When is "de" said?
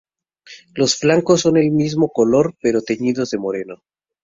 3.29-3.37